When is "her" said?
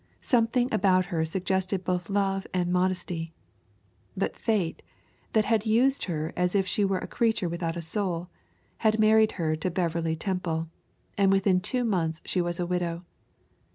1.13-1.23, 6.05-6.33, 9.33-9.55